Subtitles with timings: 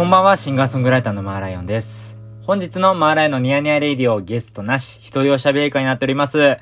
[0.00, 2.16] こんばんは、シンガーソングライターのマーライオンです。
[2.46, 6.56] 本日のマーライオンのニヤニヤレイディオゲストなし、一人おしゃべり会になっております。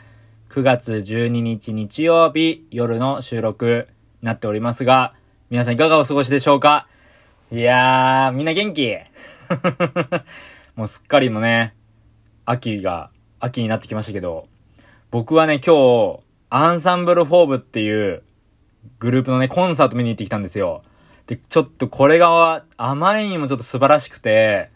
[0.49, 3.87] 9月12日日曜日夜の収録
[4.23, 5.15] になっておりますが、
[5.51, 6.89] 皆さんいかがお過ごしでしょうか？
[7.53, 8.97] いやー、みんな元気？
[10.75, 11.77] もうすっかりもね、
[12.45, 14.49] 秋が、秋になってきましたけど、
[15.13, 18.25] 僕はね、今日、アンサンブルフォーブっていう
[18.99, 20.83] グループのね、コンサート見に行ってきたんですよ。
[21.29, 24.71] で、ちょっとこれが、あまりにもちょっと素晴らしくて、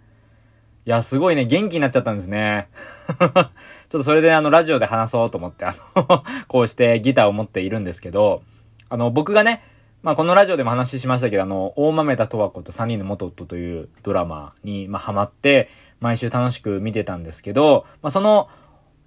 [0.85, 2.69] いや、すごいね、元気になっちゃったんですね。
[3.09, 3.43] ちょっ
[3.89, 8.43] とそれであの、ラジオで話そうと思って、あの こうしてギターを持っているんですけど、
[8.91, 9.63] あの、僕がね、
[10.03, 18.51] まあ、このラジオでも話しましたけど、あの、大豆田十和子と三人の元夫というドラマに、まあ、ハマって、毎週楽しく見てたんですけど、まあ、その、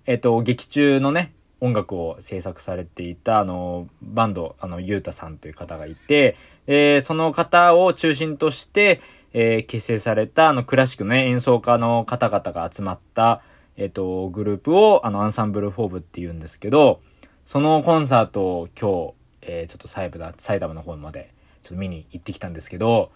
[0.07, 9.01] えっと、劇中のね、音楽を制作されていた、あの、バンド、あの、ゆうたさんという方がいて、えーその方を中心として、
[9.33, 13.41] えー結成された、あの、クラシックのね、演奏家の方々が集まった、
[13.77, 17.01] えっ、と、グループを、あの、アンサンブルフォーブって言うんですけど、
[17.45, 23.11] そのコンサートを今日、えーちょっと埼玉、埼玉の方まで、ちょっと見に行ってきたんですけど、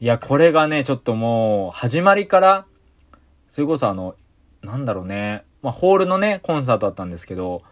[0.00, 2.66] いや、これがね、ちょっともう、始まりから、
[3.48, 4.16] それこそあの、
[4.62, 7.62] なんだろうね、まあ、ホールのね、コンサートだったんですけど、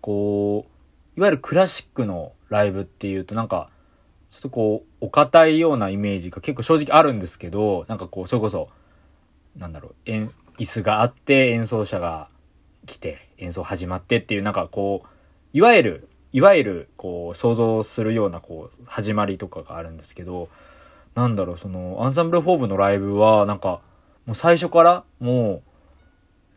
[0.00, 0.66] こ
[1.16, 3.70] う、いわゆるクラシックのライブっていうとなんか、
[4.32, 8.68] ちょっとこう、お堅いようなイメージが結構正直あるんですけど、なんかこう、それこそ、
[9.56, 12.28] なんだろう、えん椅子があって演奏者が
[12.86, 15.08] 来て、演奏始まってっていう、なんかこう、
[15.52, 20.48] いわゆる、いわゆる、こう、想像するような、こう、始まりとかがあるんですけど、
[21.14, 23.80] なんだろう、その、アンサンブルフォーブのライブは、なんか、
[24.24, 25.72] もう最初から、もう、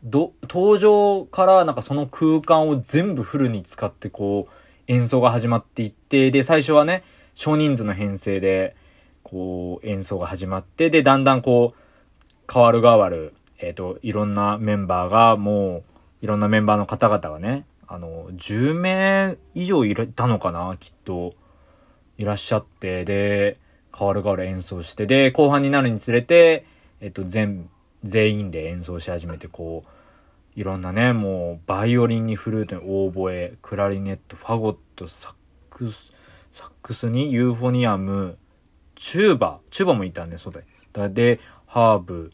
[0.02, 4.52] ど、登場からなんかその空間を全部フルに使ってこう
[4.86, 7.02] 演奏が始まっていって、で、最初はね、
[7.36, 8.74] 少人数の編成で、
[9.22, 15.82] こう演奏が始まって、で、だんだんこう、変わる変わる、えっ、と、いろんなメンバーがもう、
[16.22, 21.34] いろんなメンバーの方々がね、あの、10名以上いたのかな、きっと。
[22.18, 23.58] いらっしゃって、で、
[23.96, 26.64] 変わる変わる演奏して、で、後半になるにつれて、
[27.00, 27.68] えっと、全、
[28.02, 35.34] 全員で演奏し始めて、こう、いろんなね、もう、バイオリンにフルートにオーボエ、クラリネット、ファゴット、サッ
[35.68, 36.12] クス、
[36.56, 38.38] サックスにユーフォニアム、
[38.94, 41.08] チューバ、チューバもいたね、そうだよ。
[41.10, 42.32] で、ハーブ、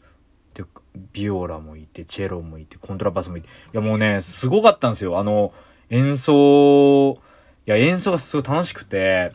[0.53, 0.63] で、
[1.11, 3.49] ビオラもいて、チェロもいて、コントラバスもいて。
[3.49, 5.19] いや、もうね、すごかったんですよ。
[5.19, 5.53] あの、
[5.89, 7.17] 演奏、い
[7.65, 9.33] や、演奏がすごい楽しくて、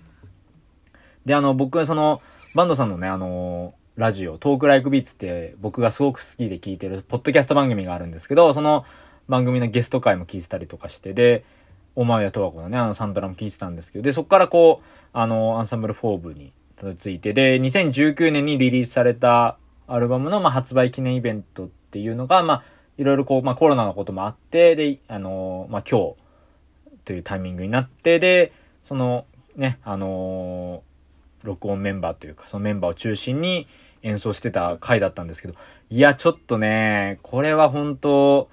[1.26, 2.22] で、あの、僕はその、
[2.54, 8.86] バンドさんのね、あの、ラジオ、トークライクビーツって僕がすごく好きで聞いてる、ポッドキャスト番組があるんですけど、その
[9.28, 11.44] 番組のゲスト会も聞いてたりとかして、で、
[11.98, 22.64] お前やとわこのね、あのサントラも聞いてたんですけど、で、そっからこう、あの、アンサンブルフォーブにたどり着いて、で、2019年にリリースされたアルバムの、まあ、発売記念イベントっていうのが、まあ、
[22.98, 26.14] いろいろこう、まあ、コロナのこともあって、で、あの、まあ、今日
[27.04, 28.52] というタイミングになって、で、
[28.84, 29.26] その、
[29.56, 30.84] ね、あの
[31.42, 33.66] 録音メンバーというか、そのメンバーを中心に
[34.04, 35.54] 演奏してた回だったんですけど、
[35.90, 38.48] いや、ちょっとね、これは本当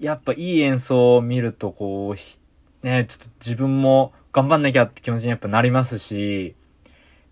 [0.00, 2.43] やっぱいい演奏を見ると、こう、
[2.84, 6.54] ね、ちょっと自分も頑張んなきゃって気持ちにやっぱなりますし、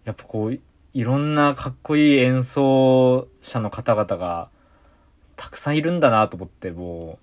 [0.04, 0.58] やっぱこう、
[0.94, 4.48] いろんなかっこいい演奏者の方々が
[5.36, 7.18] たくさんいるんだなと思って、も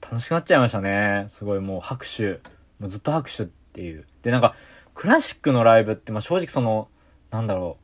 [0.00, 1.24] う、楽しくなっちゃいましたね。
[1.26, 2.34] すごいもう拍手、
[2.78, 4.06] もうずっと拍手っていう。
[4.22, 4.54] で、なんか、
[4.94, 6.86] クラシックのライブって、まあ正直その、
[7.32, 7.76] なんだろ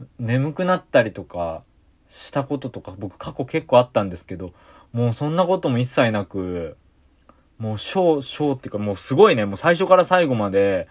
[0.00, 1.62] う、眠くなったりとか
[2.08, 4.52] したこととか僕過去結構あったんですけど、
[4.92, 6.76] もうそんなことも一切なく、
[7.58, 10.88] もうショー、ショーっていうかもうすごいね、もう最初から最後まで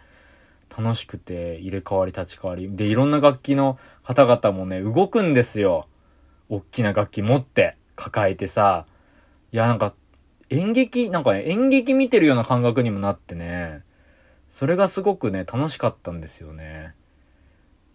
[0.76, 2.76] 楽しくて入れ替わり立ち替わり。
[2.76, 5.88] で、いろんな楽器の方々もね、動くんですよ。
[6.50, 8.86] 大きな楽器持って抱えてさ。
[9.52, 9.94] いや、なんか
[10.50, 13.84] 演劇、なんかね、演劇見てるような感覚にもなってね、
[14.50, 16.94] それがすごくね、楽しかったんですよね。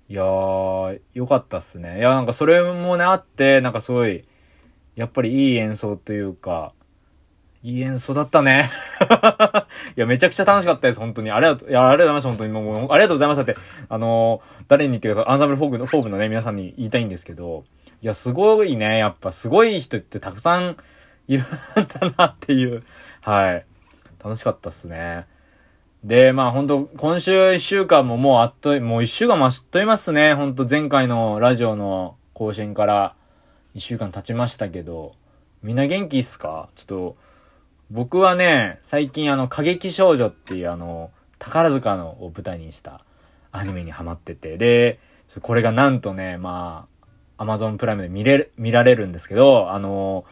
[0.09, 1.99] いやー、よかったっすね。
[1.99, 4.25] いや、なんかそれもね、あって、なんかすごい、
[4.97, 6.73] やっぱりいい演奏というか、
[7.63, 8.71] いい演奏だったね。
[9.97, 11.31] いや、めちゃくちゃ楽しかったです、本当に。
[11.31, 12.53] ありがとう、いや、ありがとうございました、本当に。
[12.53, 13.57] もう、ありがとうございましたって、
[13.89, 17.65] あのー誰に言ってください、アンサンブルフォークの、フォークのね、皆さんに言いたいんですけど、
[18.03, 20.77] いや、すごいね、やっぱ、すごい人ってたくさん
[21.29, 21.47] いるん
[22.01, 22.83] だなっていう、
[23.21, 23.67] はい。
[24.23, 25.27] 楽しかったっすね。
[26.05, 30.33] で、まあ本当今週一週間ももうあっと、もう一週間もあっという間っすね。
[30.35, 33.15] 本当前回のラジオの更新から
[33.75, 35.13] 一週間経ちましたけど、
[35.63, 36.71] みんな元気っすか？
[36.75, 37.17] ちょっと、
[37.91, 43.05] 僕はね、最近あの、過激少女っていうあの、宝塚のを舞台にした
[43.53, 45.01] アニメにハマってて、で、
[45.43, 46.87] これがなんとね、ま
[47.39, 50.25] あ、Amazon プライムで見れる、見られるんですけど、あの、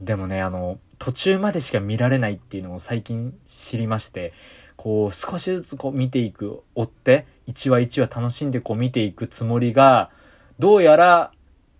[0.00, 4.32] でもね、あの、途中までしか見られないっていうのを最近知りまして、
[4.76, 10.10] こう、少しずつこう見ていく、追って、1話1話楽しんでこう見ていくつもりが、
[10.58, 11.32] どうやら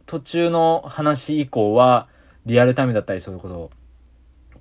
[0.07, 2.09] 途中の話以降は
[2.45, 3.71] リアルタイムだったりそういうことを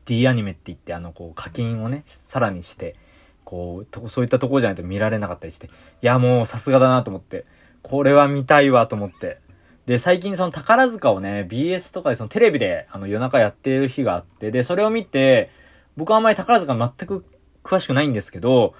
[0.06, 2.96] D アニメって言ってあのこう課金をね、さらにして、
[3.44, 5.70] こう、そういったところじゃないと見られなかったりして、い
[6.02, 7.46] やもうさすがだなと思って、
[7.82, 9.40] これは見たいわと思って。
[9.86, 15.50] で、最近その宝塚をね、BS とかでそのテレビであの夜中やってる日があって、で、それを見て、
[15.98, 17.26] 僕はあんまり宝塚全く
[17.64, 18.74] 詳しくないんですけど、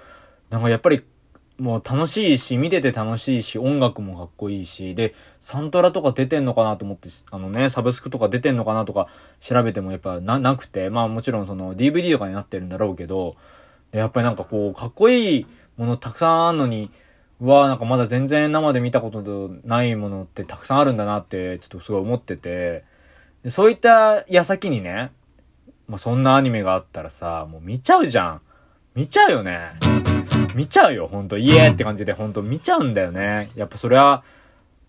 [0.50, 1.04] なんかやっぱり
[1.58, 9.06] もう楽しいし、見てて楽しいし、音楽もかっこいいし、で、サントラとか出てんのかなと思って、あのね、サブスクとか出てんのかなとか
[9.40, 13.36] 調べてもやっぱな、なくて、まあもちろんその DVD とかになってるんだろうけど、
[13.92, 15.46] やっぱりなんかこう、かっこいい
[15.76, 16.90] ものたくさんあるのに、
[17.40, 22.84] うわなんかまだ全然生で見たことないものってたくさんあるんだなって、ちょっとすごい思ってて、
[23.48, 25.12] そういった矢先にね、
[25.86, 28.40] まあそんなアニメがあったらさ、もう見ちゃうじゃん。
[28.96, 29.72] 見ちゃうよね。
[30.54, 31.38] 見ちゃうよ、ほんと。
[31.38, 33.50] イエーって感じで、ほんと見ちゃうんだよね。
[33.54, 34.22] やっぱそれは、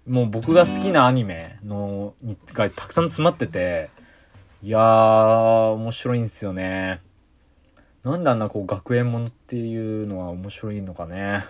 [0.07, 2.13] もう僕が好きなアニメの、
[2.53, 3.89] がたくさん詰まってて、
[4.61, 7.01] いやー、面白いんすよね。
[8.03, 11.43] なんであんなこう学園ものっていうのは面白いのかね。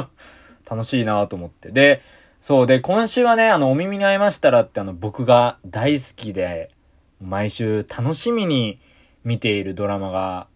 [0.68, 1.70] 楽しいなと思って。
[1.70, 2.00] で、
[2.40, 6.70] そうで、今週はね、あの、お耳に合いましたらってあの、僕が大好きで、
[7.20, 8.80] 毎週楽しみに
[9.22, 10.48] 見ているドラマが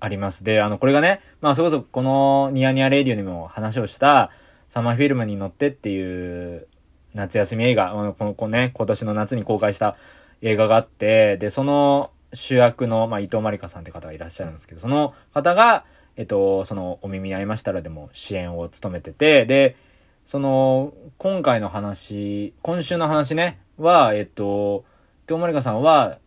[0.00, 0.44] あります。
[0.44, 4.30] で、あの、これがね、まあ、そこそこのニヤニヤレイディオにも話をした、
[4.68, 6.66] サマーフィルムに乗ってっていう
[7.14, 9.96] 夏休み映画、この子ね、今年の夏に公開した
[10.42, 15.84] 映画があって、で、その主役の、まあ、伊藤まりかさんって方がいらっしゃるんですけど、その方が、
[16.16, 19.76] えっと、その、お耳に合いましたらでも支援を務めてて、で、
[20.24, 24.84] その、今回の話、今週の話ね、は、えっと、
[25.24, 26.18] 伊藤まりかさんは、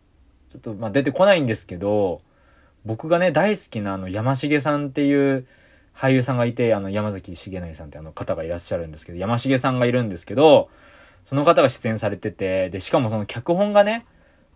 [0.50, 2.22] ちょっと、まあ、出てこないんですけど、
[2.84, 5.46] 僕がね、大好きなあの、山重さんっていう
[5.94, 10.70] 俳優さんがいて、あの、山崎重成さんってあの方がいらっしゃるんですけど、山重さんがいるんですけど、
[11.26, 14.06] その方が出演されてて、で、しかもその脚本がね、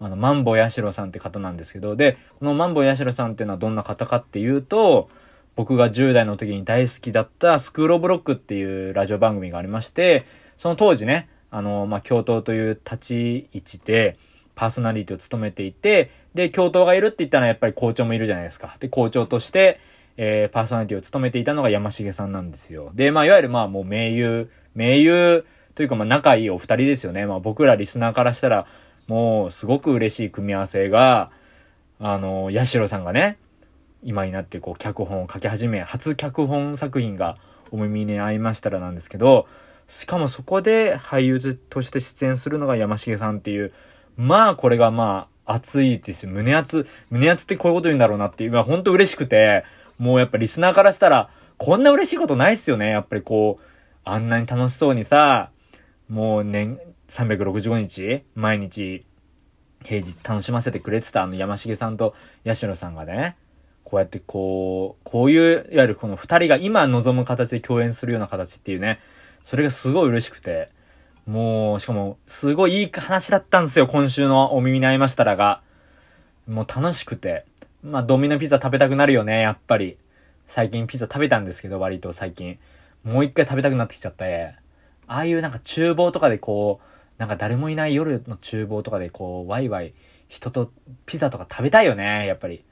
[0.00, 5.08] あの、マンボヤシロさんって方なんですけど、で、このマンボヤシロさんっていうのはどんな方かっていうと、
[5.56, 10.24] 僕が10代の時に大好きだったスクールブロックっていうラジオ番組がありまして、
[10.56, 14.18] その当時ね、あの、まあ、教頭という立ち位置で、
[14.54, 18.76] パーソナリティを務めていて、で、教頭がいるって言ったらやっぱり校長もいるじゃないですか。
[18.80, 19.80] で、校長として、
[20.16, 22.92] えー、パーソナリティを務めていたのが山重さんなんですよ。
[22.94, 27.26] で、まあ、いわゆるまあもう名優、名優というかまあ仲いいお二人ですよね。
[27.26, 28.66] まあ僕らリスナーからしたら、
[29.08, 31.30] もうすごく嬉しい組み合わせが、
[31.98, 33.38] あの、八代さんがね、
[34.02, 37.38] 今になってこう脚本を書き始め、初脚本作品が
[37.70, 39.46] お耳に合いましたらなんですけど、
[39.88, 43.72] しかもそこで俳優として出演するのが山重さんっていう、
[44.16, 46.32] まあこれがまあ熱いですよ。
[46.32, 49.64] 胸熱、胸熱ってこういうこと言うんだろうなっていう、まあ本当嬉しくて、
[49.98, 52.90] もうやっぱリスナーからしたら、こんな嬉しいことないっすよね。
[52.90, 53.64] やっぱりこう、
[54.04, 55.50] あんなに楽しそうにさ、
[56.08, 56.78] もう年、
[57.08, 59.06] 365日、毎日、
[59.84, 62.14] 平日楽しませてくれてたあの山重さんと
[62.46, 63.36] 八代さんがね、
[63.84, 69.00] こうやってこう、こういう、いわゆるこの二人が今望む形で共演するような形っていうね、
[69.42, 70.70] それがすごい嬉しくて、
[71.26, 75.62] もう、しかも、すごいいい話だったんですよ、今週のお耳に合いましたらが。
[76.46, 77.46] もう楽しくて。
[77.82, 79.96] まあ、ドミノピザ食べたくなるよね、やっぱり。
[80.46, 82.58] 最近ピザ食べたんですけど、割と最近。
[83.04, 84.54] もう一回食べたくなってきちゃって。
[85.06, 86.86] ああいうなんか厨房とかでこう、
[87.18, 89.94] なんか誰もいない夜の厨房とかでこう、ワイワイ、
[90.28, 90.70] 人と
[91.06, 92.64] ピザとか食べたいよね、やっぱり。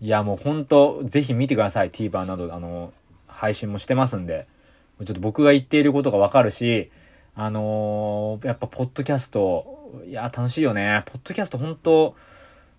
[0.00, 1.90] いや、もうほんと、ぜひ見てください。
[1.90, 2.92] TVer など、あの、
[3.26, 4.46] 配信もしてますんで。
[5.04, 6.90] ちょっと僕が言っていることがわかるし、
[7.34, 11.02] あのー、やっぱポッドキャスト、いや、楽しいよね。
[11.06, 12.14] ポッドキャスト本当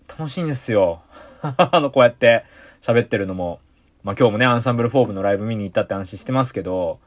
[0.07, 1.01] 楽しいんですよ。
[1.41, 2.45] あの、こうやって
[2.81, 3.59] 喋ってるのも。
[4.03, 6.99] まあ、今日もね、アンサンブルフォーブのライブ見に行ったって話してますけど、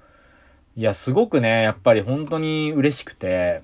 [0.74, 3.62] いや、すごくね、やっぱり本当に嬉しくて、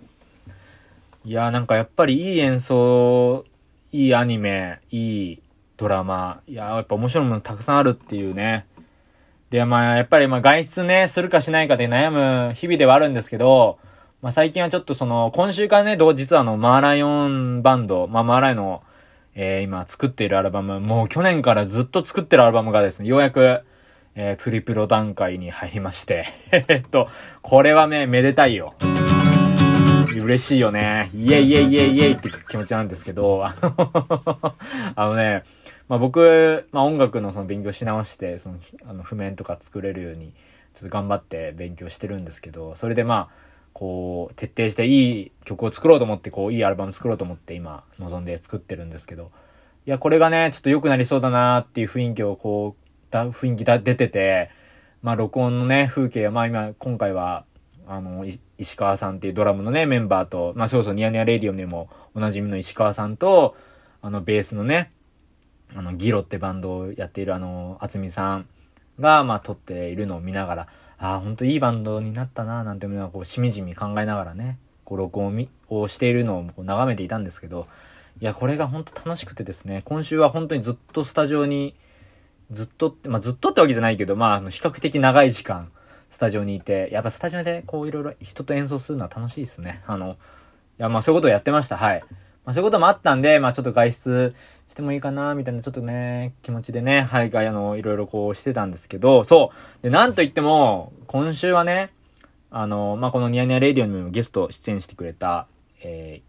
[1.24, 3.44] いや、なんかやっぱりいい演奏、
[3.90, 5.42] いいアニメ、いい
[5.76, 8.66] ドラマ、いや、やっぱ面白いものたくさんあるっていうね、
[9.52, 13.78] で、まあ、やっぱりまあ外出ね、するかしないかで悩む日々ではあるんですけど、
[14.22, 18.82] まあ最近はちょっとその、今週からね、どう、実はあの、マーライオンバンド、まあマーライの、
[19.34, 23.60] えー、今作っているアルバム、もう去年からずっと作ってるアルバムがですね、ようやく、
[24.14, 27.08] えー、プリプロ段階に入りまして、えっと、
[27.42, 28.72] これはね、めでたいよ。
[30.14, 31.10] 嬉しいよね。
[31.14, 34.54] イエイイエイイエイイエイって気持ちなんですけど、あの
[34.96, 35.42] あのね、
[35.88, 40.32] まあ僕、まあ音楽のその勉強し直して、その、あの譜面とか作れるように、
[40.74, 49.30] ちょっと頑張って勉強してるんですけど、それでまあ、こう、徹底していい曲を作ろうと思って、こう、いいアルバム作ろうと思って今、望んで作ってるんですけど、
[49.86, 54.50] いや、これがね、ちょっと良くなりそうだなっていう雰囲気をこう、だ、雰囲気だ、出てて、
[55.02, 57.44] まあ、録音のね、風景、まあ今、今回は、
[57.86, 58.24] あの、
[58.58, 63.56] 石川さんっていうドラムのね、メンバーと、まあ、そうそう、ニヤニヤレディオにもおなじみの石川さんと、
[64.00, 64.92] あの、ベースのね、
[65.76, 68.46] あの、ギロってバンドをやっているあの、あつみさん
[69.00, 77.66] が、まあ、撮っているのを見ながら、ああ、ほんといいバンドになったな、なんていうのは、こう、しみじみ考えながらね、こう、録音をしているのをこう眺めていたんですけど、
[78.20, 81.74] いや、これが本当楽しくてですね、今週は本当にずっとスタジオに、
[82.50, 85.70] ずっと、まあ、ずっとってわけじゃないけど、まあ、あの、比較的長い時間、
[86.12, 89.82] スタジオにいて、やっぱスタジオでこういろいろ人と演奏するのは楽しいですね。
[89.86, 90.16] あの、い
[90.76, 91.78] や、まあそういうことをやってました。
[91.78, 92.04] はい。
[92.44, 94.34] まあそういうこともあったんで、まあちょっと外出
[94.68, 99.82] してもいいかな、みたいなちょっとね、気持ちでね、はい、あの、いろいろこうしてたんですけど、そう。
[99.82, 101.90] で、なんといっても、今週はね、
[102.50, 105.46] あの、まあこのニヤニヤレディオにもゲスト出演してくれた、
[105.82, 106.22] え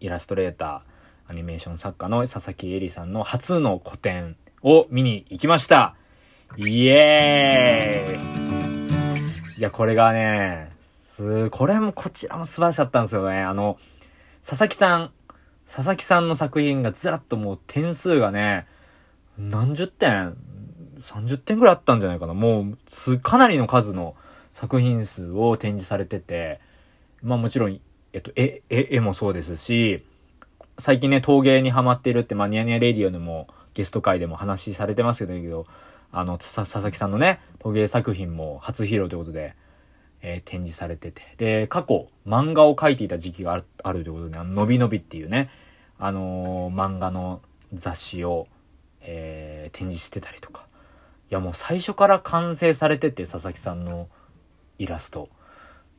[0.00, 5.96] ー、イラストレーター、アニメーション作家の佐々木恵里さんの初の個展を見に行きました。
[6.56, 13.40] イエーイいや、これがね、す、これもこちらも素晴らしかったんですよね。
[13.40, 13.78] あの、
[14.46, 15.10] 佐々木さん、
[15.66, 18.66] 佐々木さんの作品がずらっともう点数がね、
[19.38, 20.36] 何十点
[21.00, 22.34] ?30 点ぐらいあったんじゃないかな。
[22.34, 24.14] もう、かなりの数の
[24.52, 26.60] 作品数を展示されてて、
[27.22, 27.80] まあもちろん、
[28.12, 30.04] えっと、絵、絵、絵もそうですし、
[30.78, 35.66] 最近ね、陶芸にハマってるって、まあニヤニヤレディオでもゲスト会でも話されてますけど、
[36.12, 39.56] あの、佐々木さんのね、陶芸作品も初披露ということで、
[40.26, 41.22] えー、展示されてて。
[41.36, 45.50] で、過去、漫画を描いていた時期があるということで、あの、のびのびっていうね、
[45.98, 47.42] あのー、漫画の
[47.74, 48.48] 雑誌を、
[49.02, 50.66] えー、展示してたりとか。
[51.30, 54.08] いや、もう最初から完成されてて、佐々木さんの
[54.78, 55.28] イラスト。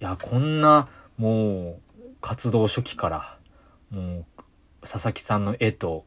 [0.01, 1.79] いや、こんな、もう、
[2.20, 3.38] 活動初期から、
[3.91, 4.25] もう、
[4.82, 6.05] 佐々木さんの絵と、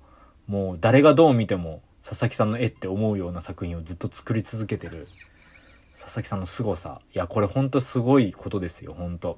[0.49, 5.07] もう誰がどう見ても佐々木さんの絵って思うような作品をずっと作り続けてる
[5.99, 7.01] 佐々木さんの凄さ。
[7.13, 9.37] いや、これほんとすごいことですよ、ほんと。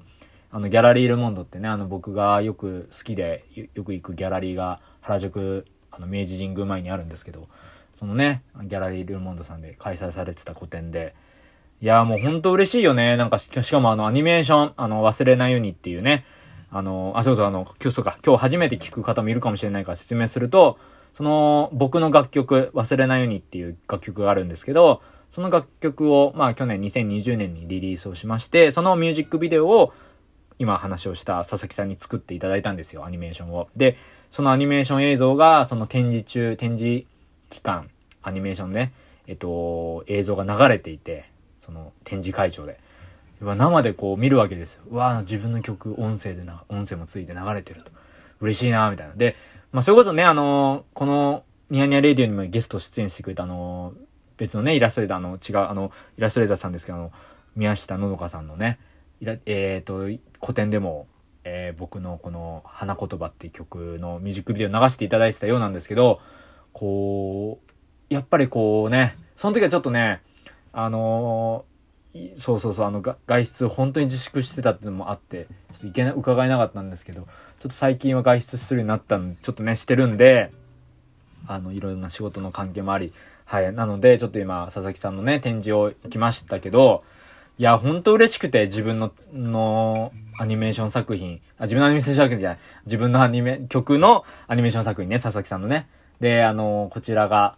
[0.51, 7.47] あの、ギャラリー・ル・モンドってね、あの、僕がよく好きで、よく行くギャラリーが原宿、あの、明治神宮前にあるんですけど、
[7.95, 11.15] そのね、ギャラリー・ル・モンドさんで開催されてた個展で、
[11.81, 13.17] いや、もうほんと嬉しいよね。
[13.17, 16.25] なんかし、しかもあの、アニメーション、あの、忘れないようにっていうね、
[16.69, 20.77] あの、あ、そうそう、あの、今日そうか、今日初めて聞く方もいるかもしれないから説明すると、
[21.13, 29.93] その僕の楽曲、忘れないようにっていう楽曲があるんですけど、その楽曲を、まあ去年2020年にリリースをしまして、そのミュージックビデオを
[30.59, 33.69] 今話をした佐々木さんに作っていただいたんですよ、アニメーションを。
[33.75, 33.97] で、
[34.29, 37.05] そのアニメーション映像が、その展示中、展示
[37.49, 37.89] 期間、
[38.21, 38.91] アニメーションね、
[39.25, 42.79] えっと、映像が流れていて、その展示会場で。
[43.41, 44.83] 生でこう見るわけですよ。
[44.91, 47.91] うわ自分の曲、音声でな、音声もついて流れてると。
[48.39, 49.15] 嬉しいなみたいな。
[49.15, 49.35] で、
[49.71, 53.93] まあ、それこそね、あのこの、ニヤニヤレディオにもゲスト出演してくれたあの
[54.41, 57.11] 別のね、イラストレーターの違う、あの、イラストレーターさんですけど、あの、
[57.55, 58.79] 宮下のどかさんのね、
[59.21, 61.05] えっ、ー、と、古典でも、
[61.43, 66.21] えー、僕のこの、花言葉っていう曲のミュージックビデオ流していただいてたようなんですけど、
[66.73, 67.59] こ
[68.09, 70.23] う、やっぱりこうね、その時はちょっとね、
[70.73, 77.29] あのー、そうそうそう、あの、外出本当に自粛してたっていうのもあって、ちょっといけな、伺えなかったんですけど、ちょっ
[77.61, 80.51] と最近は外出するようになったんちょっとね、してるんで、
[81.47, 83.13] あの、いろいろな仕事の関係もあり、
[83.51, 83.73] はい。
[83.73, 87.03] なので、ちょっと今、佐々木さんのね、展示を行きましたけど、
[87.57, 95.89] いや、ほんと嬉しくて、自分の、の、アニメーション作品、あ、自分のアニメーション作品じゃない、自分のアニメ、曲のアニメーション作品ね、佐々木さんのね。
[96.21, 97.57] で、あの、こちらが、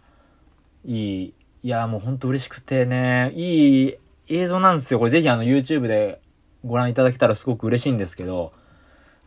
[0.84, 3.94] いい、いや、もうほんと嬉しくてね、いい
[4.28, 4.98] 映像なんですよ。
[4.98, 6.20] これぜひあの、YouTube で
[6.64, 8.52] ご覧いただけたらすごく嬉しいんですけど、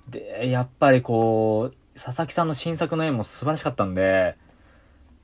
[0.10, 4.36] で、やっぱりこう、佐々木さんの新作の絵も素晴らしかったんで、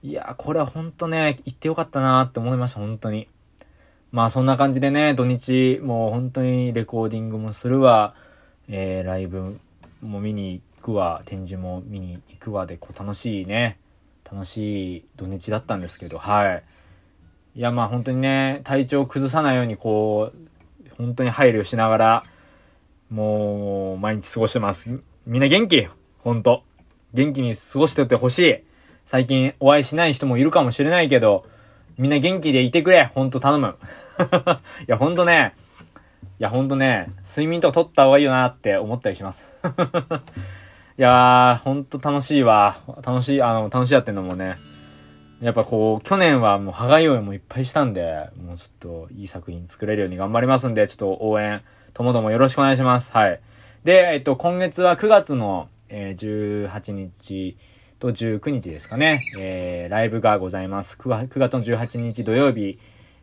[0.03, 3.29] いやこれはほんとね、行ってよかったなって思いました、本当に。
[4.11, 8.13] まあそんな感じでね、土日もう本当にレコーディングもするわ、
[8.67, 9.57] えー、ライブ
[10.01, 13.79] も見に行くわ、展示も見に行くわで、こう楽しいね、
[14.29, 16.63] 楽しい土日だったんですけど、はい。
[17.55, 22.23] いやまあ本当にね、体調崩さないようにこう、本当に配慮しながら、
[23.09, 24.89] もう、毎日過ごしてます。
[25.25, 25.87] みんな元気？
[26.19, 26.63] ほんと。
[27.13, 28.63] 元気に過ごしてってほしい。
[29.05, 31.45] 最近お会いしない人もいるかもしれないけど、
[31.97, 33.11] みんな元気でいてくれ。
[33.13, 33.75] ほんと頼む。
[34.87, 35.53] いや、ほんとね、
[36.39, 39.45] いや、ほんとね、睡眠とか取った方がいいよなって思ったりします。
[40.97, 42.77] いやー、ほんと楽しいわ。
[43.05, 44.57] 楽しい、あの、楽しいやってんのもね、
[45.41, 51.61] やっぱこう、去年はもう、歯がゆいもいっぱいしたんで、もうちょっといい作品作れるように頑張りますんで、ちょっと応援
[51.93, 53.11] ともどもよろしくお願いします。
[53.11, 53.39] はい。
[53.83, 57.57] で、えっと、今月は9月の、えー、18日
[58.03, 60.97] と19日ですかね、えー、ライブがございます。
[60.97, 62.77] 9, 月の18日土曜日、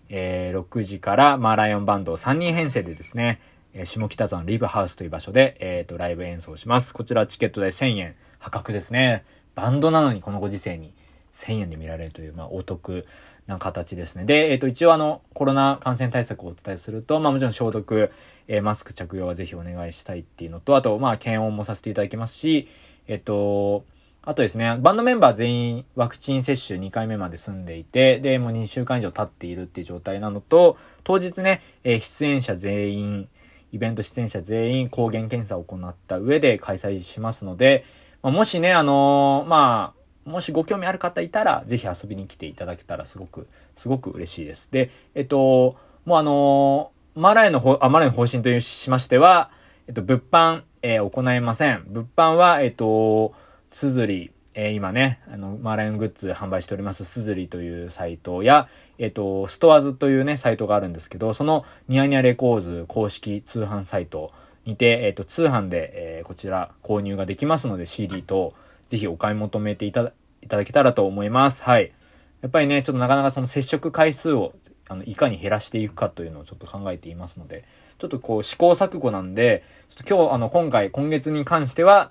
[0.09, 3.43] えー、6時から、まあ、ライオンバンド3人編成でですね、
[3.75, 6.95] えー、下北沢のリブハウスという場所で、えっ、ー、と、ライブ演奏します。
[6.95, 8.15] こちらチケット代1000円。
[8.39, 9.27] 破格ですね。
[9.55, 10.95] バンドなのにこのご時世に
[11.35, 13.05] 1000円で見られるという、まあ、お得
[13.47, 14.25] な形ですね。
[14.25, 18.11] で、えっ、ー、と、一応あの、コロナ感染対策をお伝えすると、まあもちろん消毒、
[18.49, 22.67] えー、マスク着用はぜひお願いしたいっていうのと、あと、まあ、検温もさせていただきますし、
[23.09, 23.85] えっ、ー、と、
[24.23, 33.29] あとですね、バンドメンバー全員ワクチン接種2回目まで済んでいて、で、もう2週間以上経っているっていう状態なのと、当日ね、えー、出演者全員、
[33.73, 37.85] イベント出演者全員抗原検査を行った上で開催しますので、
[38.23, 39.95] まあ、もしね、あのー、ま
[40.27, 44.69] あ、もしご興味ある方いたら、ぜひ遊びに来ていただけたらすごく、すごく嬉しいです。
[44.71, 49.51] で、えっと、もうあのー、マライの方、あ、マライの方針としましては、
[49.87, 51.85] えっと、物販、えー、行いません。
[51.89, 53.33] 物販は、えっと、
[53.71, 64.33] つづり、え、今ね、あの、マーライオングッズ販売しております、すずりというサイトや、えっ、と、ストアズというね、サイトがあるんですけど、そのニヤニヤレコーズ公式通販サイト
[64.65, 68.55] にて、えっ、と、通販で、え、こちら購入ができますので、CD と、
[68.89, 70.13] ぜひお買い求めていた
[70.43, 71.63] いただけたらと思います。
[71.63, 71.93] はい。
[72.41, 74.55] やっぱりね、ちょっとなかなかその接触回数を、
[74.89, 77.65] あの、いかに減らしていくかというのをちょっと考えていますので、
[77.99, 82.11] ちょっとこう試行錯誤なんで、ちょっと今日、あの、今回、今月に関しては、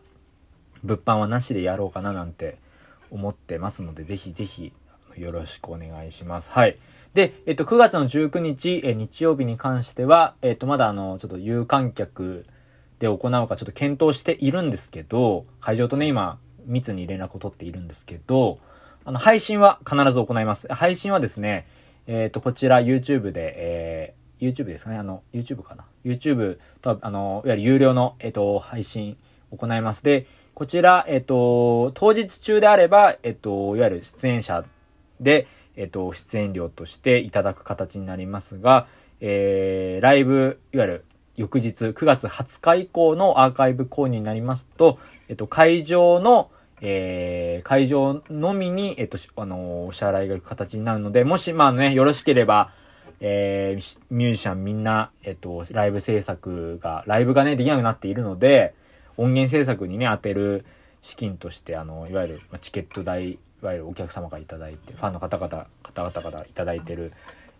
[0.83, 2.57] 物販はなしでやろうかななんて
[3.11, 4.73] 思ってますので、ぜひぜひ
[5.17, 6.51] よろしくお願いします。
[6.51, 6.77] はい。
[7.13, 12.45] で、えっと、9月の19日、え日曜日に関しては、えっと、まだあの、ちょっと有観客
[12.99, 18.59] で行うかちょっと検討しているんですけど、会場とね、今、密に連絡を取っているんですけど、
[19.05, 20.67] あの、配信は必ず行います。
[20.67, 21.65] 配信はですね、
[22.05, 25.85] えっ、と、こちら YouTube で、えー、YouTube ですかね、あの、YouTube かな。
[26.05, 29.17] YouTube と、あの、いわゆる有料の、えっ、と、配信
[29.51, 30.03] 行います。
[30.03, 30.27] で、
[30.59, 34.65] こちら、えっ、と、当日中であれば、えっ、と、いわゆる出演者
[35.21, 38.85] で、えっ、と、出演料としていただく形になりますが、
[39.21, 41.05] えー、ライブ、いわゆる
[41.37, 52.73] 翌日9月20日以降のアーカイブ購入になりますと、えっと、会場の、えー、会場のみに、えっと、あのお支払いがいく形になるので、もし、まあね、よろしければ、
[53.21, 58.73] えー、ミュージシャンみんな、えっと、ライブ制作が、ライブがね、できなくなっているので、
[59.19, 60.65] 音源制作にね、当てる
[61.01, 67.11] 資金として、あの、いわゆる、まチケット代、いわゆるお客様がいただいて、ファンの方々、方々からいただいてる、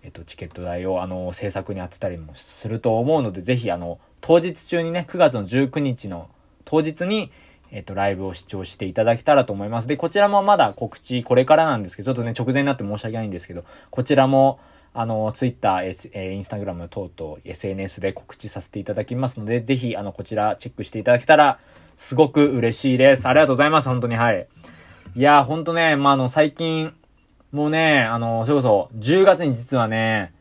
[0.01, 6.29] えっと、チケット代を、あの、制作に当てたりもすると思うので、ぜひ、あの、当日中にね、9月の19日の
[6.63, 7.29] 当日に、
[7.71, 9.87] えっと、ライブを視聴していただけたらと思います。
[9.87, 14.59] で、こちらもまだ告知、これからなんですけど、ちょっとね、直前になって申し訳ないんですけど、こちらも、
[14.93, 21.59] あの、ツイッター、えー、インスタグラム等々 SNS で告知させていただきますので、ぜひ、あの、こちらチェックしていただけたら、
[21.97, 23.27] すごく嬉しいです。
[23.27, 23.89] ありがとうございます。
[23.89, 24.47] 本当に、はい。
[25.15, 26.93] いやー、ほんとね、まあ、あの、最近、
[27.51, 30.33] もうね、あの、それこそ、10月に実はね、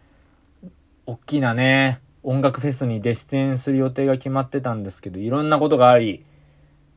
[1.07, 6.25] 大きなね、音楽フェスに出出演する予定が決まってたんですけど、いろんなことがあり、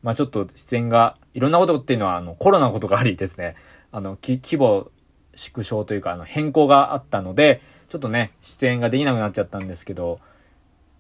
[0.04, 3.56] まあちょっと出演が、いろんなことっていうのは、あの、コロナのことがありですね、
[3.92, 4.92] あの、規模
[5.36, 10.20] 縮小というか、あの、変更があったので、ちょっとね、出演ができなくなっちゃったんですけど、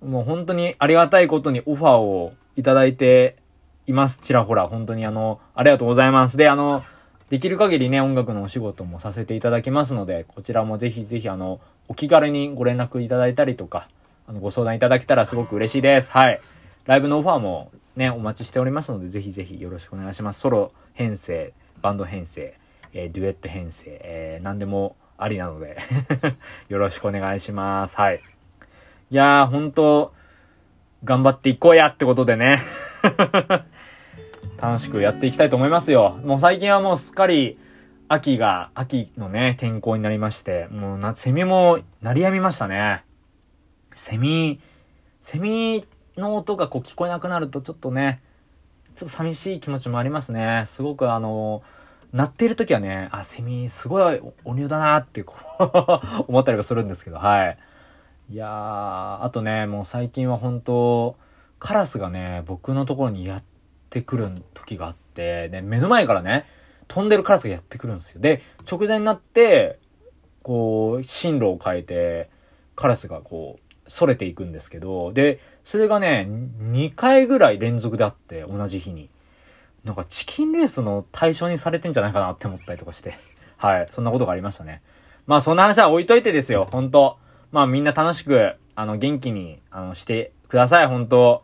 [0.05, 3.37] もう本当にありがたいことにオファーをいただいて
[3.87, 4.19] います。
[4.19, 6.37] ちらほら、本当にあの、ありがとうございます。
[6.37, 6.83] で、あの、
[7.29, 13.87] できる限りね、音楽のお仕事もさせていただきますので、こちらもぜひぜひあの、お気軽にご連絡いただいたりとか、
[14.27, 16.11] あの、ご相談いただけたらすごく嬉しいです。
[16.11, 16.41] はい。
[16.85, 20.41] ライブのオファーもね、お待ちしておりますので、ぜひぜひよろしくお願いします。
[20.41, 22.53] ソロ編成、バンド編成、
[22.93, 25.77] えー、デュエット編成、えー、何でもありなので
[26.69, 27.95] よろしくお願いします。
[27.95, 28.21] はい。
[29.11, 30.13] いやー、本当
[31.03, 32.59] 頑張っていこうやってことでね
[34.61, 36.19] 楽しくやっていきたいと思いますよ。
[36.23, 37.57] もう最近はもうすっかり、
[38.07, 43.03] 秋が、秋のね、天候になりまして、もうな、セミも鳴りやみましたね。
[43.93, 44.59] セミ、
[45.21, 45.85] セミ
[46.17, 48.21] の音がこう聞こえなくなるとちょっとね、
[48.95, 50.63] ちょっと寂しい気持ちもありますね。
[50.67, 51.63] すごくあの、
[52.13, 57.57] 鳴っている時はね、あ、セミすごいお乳だなってこう思ったりがするんですけど、はい。
[58.29, 61.15] いやー、あとね、もう最近は本当
[61.59, 63.43] カラスがね、僕のところにやっ
[63.89, 66.45] てくる時があって、で、目の前からね、
[66.87, 68.19] 飛んでるカラスがやってくるんですよ。
[68.19, 69.79] で、直前になって、
[70.43, 72.29] こう、進路を変えて、
[72.75, 79.09] カラスがこう、逸れていくんですけど、で、それがね、2回ぐらい連続であって、同じ日に。
[79.83, 83.15] なんかチキンレースの対象にされてんじゃないかなって思ったりとかして。
[83.57, 83.87] はい。
[83.91, 84.81] そんなことがありましたね。
[85.27, 86.67] まあそんな話は置いといてですよ。
[86.71, 87.17] 本当
[87.51, 91.43] まあみんな楽しく、あの、元気に、あの、してください、本当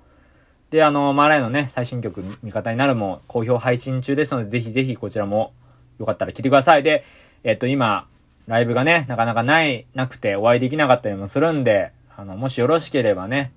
[0.70, 5.54] で、あの、マーライのね、最新曲、味方になるも、好評配信中ですので、ぜひぜひこちらも、
[6.00, 6.84] よかったら聞いてください。
[6.84, 7.04] で、
[7.44, 8.08] えっと、今、
[8.48, 13.52] ライブがね、なかなかない、なくてお会いできなかったりもするんで、あの、もしよろしければね、